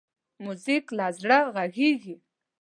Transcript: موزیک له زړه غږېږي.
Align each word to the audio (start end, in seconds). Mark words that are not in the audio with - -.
موزیک 0.43 0.85
له 0.97 1.07
زړه 1.19 1.39
غږېږي. 1.55 2.15